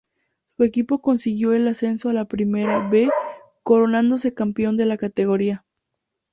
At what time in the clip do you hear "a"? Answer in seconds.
2.09-2.13